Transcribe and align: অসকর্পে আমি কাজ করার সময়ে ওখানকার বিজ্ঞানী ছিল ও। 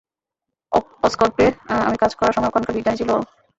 অসকর্পে 1.03 1.45
আমি 1.81 1.97
কাজ 1.99 2.11
করার 2.15 2.35
সময়ে 2.35 2.51
ওখানকার 2.51 2.75
বিজ্ঞানী 2.75 2.97
ছিল 2.99 3.09
ও। 3.11 3.19